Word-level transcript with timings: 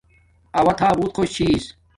اّو 0.57 0.69
تھا 0.77 0.89
بوت 0.97 1.11
خوش 1.15 1.29
چھس 1.35 1.63